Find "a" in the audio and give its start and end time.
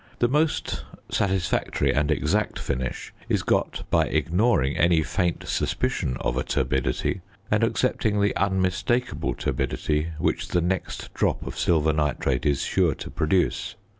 6.37-6.43